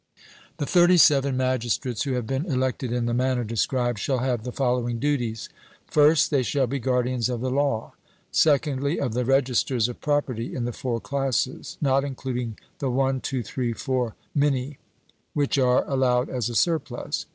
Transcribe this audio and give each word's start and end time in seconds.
The 0.57 0.65
thirty 0.65 0.97
seven 0.97 1.37
magistrates 1.37 2.01
who 2.05 2.13
have 2.13 2.25
been 2.25 2.47
elected 2.47 2.91
in 2.91 3.05
the 3.05 3.13
manner 3.13 3.43
described, 3.43 3.99
shall 3.99 4.17
have 4.17 4.41
the 4.43 4.51
following 4.51 4.97
duties: 4.97 5.47
first, 5.85 6.31
they 6.31 6.41
shall 6.41 6.65
be 6.65 6.79
guardians 6.79 7.29
of 7.29 7.39
the 7.39 7.51
law; 7.51 7.93
secondly, 8.31 8.99
of 8.99 9.13
the 9.13 9.25
registers 9.25 9.87
of 9.87 10.01
property 10.01 10.55
in 10.55 10.65
the 10.65 10.73
four 10.73 10.99
classes 10.99 11.77
not 11.81 12.03
including 12.03 12.57
the 12.79 12.89
one, 12.89 13.21
two, 13.21 13.43
three, 13.43 13.73
four 13.73 14.15
minae, 14.35 14.77
which 15.35 15.59
are 15.59 15.87
allowed 15.87 16.29
as 16.31 16.49
a 16.49 16.55
surplus. 16.55 17.27